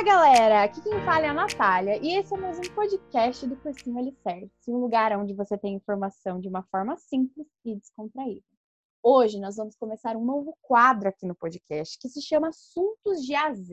[0.00, 0.62] Olá, galera!
[0.62, 4.70] Aqui quem fala é a Natália e esse é mais um podcast do Cursinho Alicerce,
[4.70, 8.46] um lugar onde você tem informação de uma forma simples e descontraída.
[9.02, 13.34] Hoje nós vamos começar um novo quadro aqui no podcast que se chama Assuntos de
[13.34, 13.68] AZ,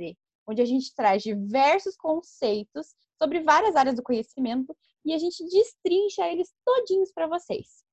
[0.46, 2.88] onde a gente traz diversos conceitos
[3.18, 4.76] sobre várias áreas do conhecimento
[5.06, 7.86] e a gente destrincha eles todinhos para vocês.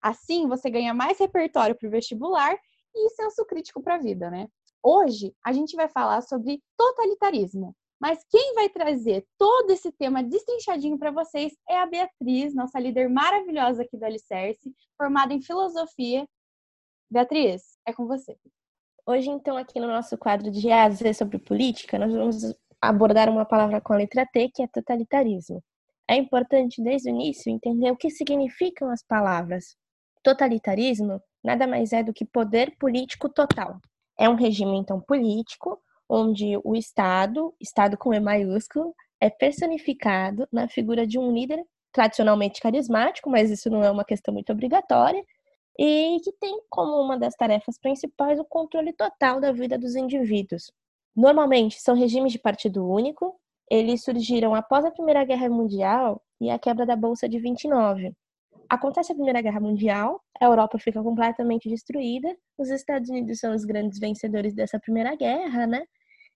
[0.00, 2.56] Assim, você ganha mais repertório para o vestibular
[2.94, 4.46] e senso crítico para a vida, né?
[4.82, 10.98] Hoje a gente vai falar sobre totalitarismo, mas quem vai trazer todo esse tema destrinchadinho
[10.98, 16.26] para vocês é a Beatriz, nossa líder maravilhosa aqui do Alicerce, formada em filosofia.
[17.10, 18.38] Beatriz, é com você.
[19.04, 23.80] Hoje, então, aqui no nosso quadro de AZ sobre política, nós vamos abordar uma palavra
[23.80, 25.62] com a letra T, que é totalitarismo.
[26.08, 29.76] É importante, desde o início, entender o que significam as palavras.
[30.22, 33.78] Totalitarismo nada mais é do que poder político total.
[34.18, 40.66] É um regime, então, político, onde o Estado, Estado com E maiúsculo, é personificado na
[40.66, 45.24] figura de um líder tradicionalmente carismático, mas isso não é uma questão muito obrigatória,
[45.78, 50.72] e que tem como uma das tarefas principais o controle total da vida dos indivíduos.
[51.14, 53.38] Normalmente são regimes de partido único,
[53.70, 58.12] eles surgiram após a Primeira Guerra Mundial e a quebra da Bolsa de 29.
[58.68, 63.64] Acontece a Primeira Guerra Mundial, a Europa fica completamente destruída, os Estados Unidos são os
[63.64, 65.84] grandes vencedores dessa Primeira Guerra, né?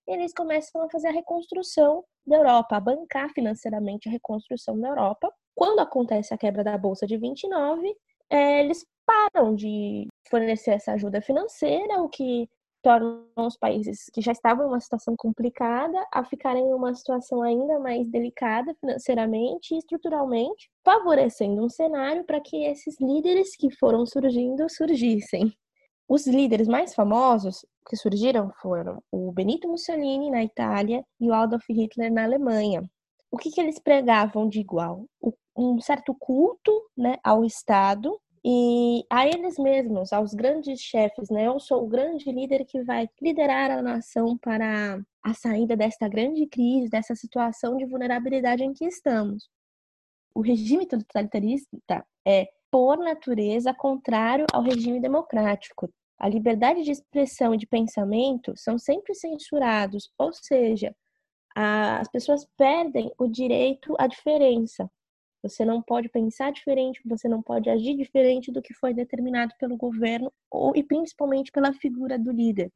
[0.08, 4.88] E eles começam a fazer a reconstrução da Europa, a bancar financeiramente a reconstrução da
[4.88, 5.32] Europa.
[5.54, 7.94] Quando acontece a quebra da Bolsa de 29,
[8.30, 12.48] é, eles param de fornecer essa ajuda financeira, o que
[12.84, 17.42] tornam os países que já estavam em uma situação complicada a ficarem em uma situação
[17.42, 24.04] ainda mais delicada financeiramente e estruturalmente, favorecendo um cenário para que esses líderes que foram
[24.04, 25.50] surgindo surgissem.
[26.08, 31.64] Os líderes mais famosos que surgiram foram o Benito Mussolini na Itália e o Adolf
[31.68, 32.88] Hitler na Alemanha.
[33.30, 35.06] O que, que eles pregavam de igual?
[35.56, 41.46] Um certo culto né, ao Estado e a eles mesmos, aos grandes chefes, né?
[41.46, 46.46] Eu sou o grande líder que vai liderar a nação para a saída desta grande
[46.46, 49.48] crise, dessa situação de vulnerabilidade em que estamos.
[50.34, 55.88] O regime totalitarista é, por natureza, contrário ao regime democrático.
[56.24, 60.96] A liberdade de expressão e de pensamento são sempre censurados, ou seja,
[61.54, 64.90] as pessoas perdem o direito à diferença.
[65.42, 69.76] Você não pode pensar diferente, você não pode agir diferente do que foi determinado pelo
[69.76, 72.72] governo ou e principalmente pela figura do líder.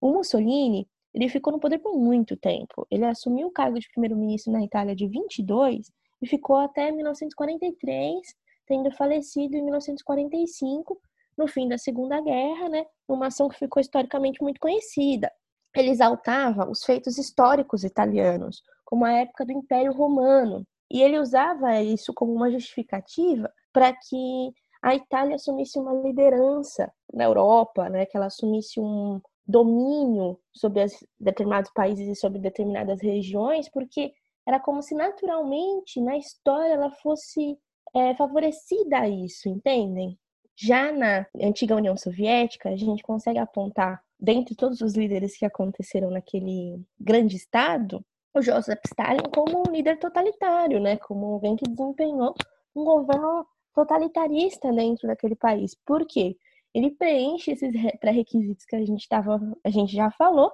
[0.00, 2.86] O Mussolini, ele ficou no poder por muito tempo.
[2.88, 5.90] Ele assumiu o cargo de primeiro-ministro na Itália de 22
[6.22, 8.16] e ficou até 1943,
[8.64, 11.00] tendo falecido em 1945,
[11.36, 12.86] no fim da Segunda Guerra, né?
[13.08, 15.30] Uma ação que ficou historicamente muito conhecida.
[15.74, 21.80] Ele exaltava os feitos históricos italianos, como a época do Império Romano, e ele usava
[21.82, 28.16] isso como uma justificativa para que a Itália assumisse uma liderança na Europa, né, que
[28.16, 30.84] ela assumisse um domínio sobre
[31.18, 34.12] determinados países e sobre determinadas regiões, porque
[34.46, 37.58] era como se naturalmente na história ela fosse
[37.94, 40.18] é, favorecida a isso, entendem?
[40.56, 46.10] Já na antiga União Soviética, a gente consegue apontar, dentre todos os líderes que aconteceram
[46.10, 48.02] naquele grande estado,
[48.32, 50.96] o Joseph Stalin como um líder totalitário, né?
[50.96, 52.34] Como alguém que desempenhou
[52.74, 55.74] um governo totalitarista dentro daquele país.
[55.84, 56.36] Por quê?
[56.72, 60.52] Ele preenche esses pré-requisitos que a gente tava, a gente já falou,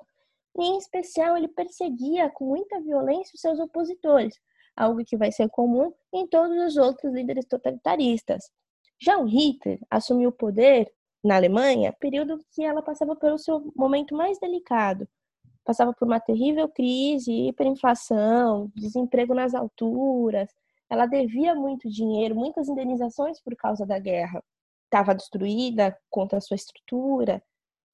[0.59, 4.35] e em especial ele perseguia com muita violência os seus opositores,
[4.77, 8.51] algo que vai ser comum em todos os outros líderes totalitaristas.
[9.03, 10.89] Já o Hitler assumiu o poder
[11.25, 15.09] na Alemanha, período que ela passava pelo seu momento mais delicado,
[15.65, 20.49] passava por uma terrível crise, hiperinflação, desemprego nas alturas.
[20.89, 24.41] Ela devia muito dinheiro, muitas indenizações por causa da guerra.
[24.85, 27.43] Estava destruída contra a sua estrutura.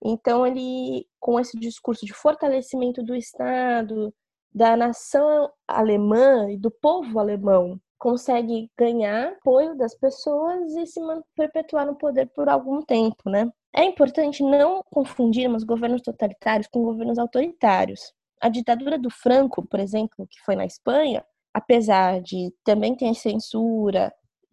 [0.05, 4.15] Então, ele, com esse discurso de fortalecimento do Estado,
[4.55, 11.01] da nação alemã e do povo alemão, consegue ganhar apoio das pessoas e se
[11.35, 13.51] perpetuar no poder por algum tempo, né?
[13.75, 18.13] É importante não confundirmos governos totalitários com governos autoritários.
[18.41, 24.13] A ditadura do Franco, por exemplo, que foi na Espanha, apesar de também ter censura,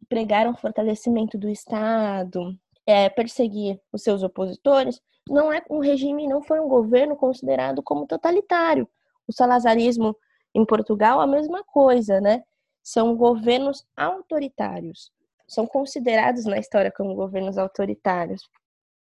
[0.10, 2.56] pregar um fortalecimento do Estado,
[2.86, 5.00] é, perseguir os seus opositores,
[5.30, 8.88] não é um regime, não foi um governo considerado como totalitário.
[9.28, 10.16] O salazarismo
[10.54, 12.44] em Portugal, a mesma coisa, né?
[12.94, 15.12] São governos autoritários.
[15.48, 18.42] São considerados na história como governos autoritários,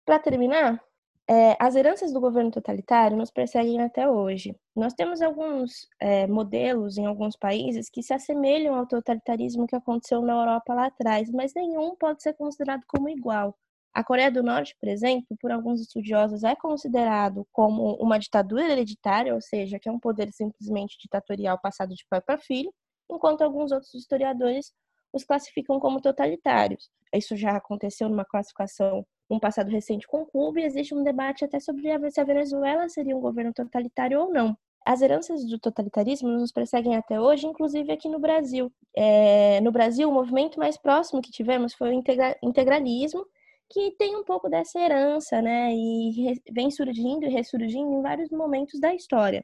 [0.06, 0.82] para terminar,
[1.28, 4.56] É, as heranças do governo totalitário nos perseguem até hoje.
[4.76, 10.22] Nós temos alguns é, modelos em alguns países que se assemelham ao totalitarismo que aconteceu
[10.22, 13.56] na Europa lá atrás, mas nenhum pode ser considerado como igual.
[13.92, 19.34] A Coreia do Norte, por exemplo, por alguns estudiosos, é considerado como uma ditadura hereditária,
[19.34, 22.72] ou seja, que é um poder simplesmente ditatorial passado de pai para filho,
[23.10, 24.74] enquanto alguns outros historiadores
[25.14, 26.90] os classificam como totalitários.
[27.14, 31.60] Isso já aconteceu numa classificação num passado recente com Cuba e existe um debate até
[31.60, 31.82] sobre
[32.12, 34.56] se a Venezuela seria um governo totalitário ou não.
[34.86, 38.72] As heranças do totalitarismo nos perseguem até hoje, inclusive aqui no Brasil.
[38.96, 43.26] É, no Brasil, o movimento mais próximo que tivemos foi o integra integralismo,
[43.68, 45.74] que tem um pouco dessa herança, né?
[45.74, 49.44] E vem surgindo e ressurgindo em vários momentos da história.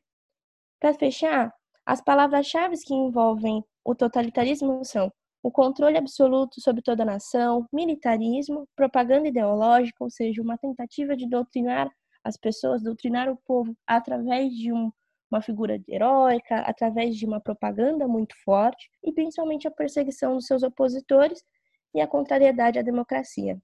[0.80, 1.52] Para fechar,
[1.86, 5.12] as palavras-chave que envolvem o totalitarismo são
[5.44, 11.28] o controle absoluto sobre toda a nação, militarismo, propaganda ideológica, ou seja, uma tentativa de
[11.28, 11.90] doutrinar
[12.24, 14.92] as pessoas, doutrinar o povo através de um,
[15.32, 20.62] uma figura heróica, através de uma propaganda muito forte, e principalmente a perseguição dos seus
[20.62, 21.44] opositores
[21.96, 23.60] e a contrariedade à democracia.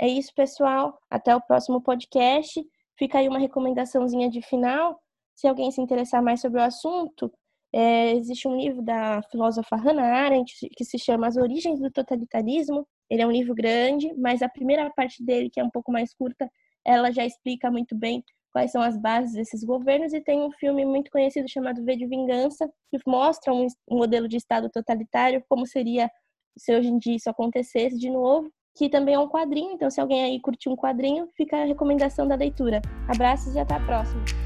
[0.00, 0.98] É isso, pessoal.
[1.10, 2.60] Até o próximo podcast.
[2.98, 4.98] Fica aí uma recomendaçãozinha de final.
[5.40, 7.32] Se alguém se interessar mais sobre o assunto,
[7.72, 12.86] é, existe um livro da filósofa Hannah Arendt que se chama As Origens do Totalitarismo.
[13.08, 16.12] Ele é um livro grande, mas a primeira parte dele, que é um pouco mais
[16.12, 16.46] curta,
[16.84, 18.22] ela já explica muito bem
[18.52, 22.06] quais são as bases desses governos e tem um filme muito conhecido chamado V de
[22.06, 26.10] Vingança, que mostra um, um modelo de Estado totalitário, como seria
[26.58, 30.02] se hoje em dia isso acontecesse de novo, que também é um quadrinho, então se
[30.02, 32.82] alguém aí curtir um quadrinho, fica a recomendação da leitura.
[33.08, 34.39] Abraços e até a próxima!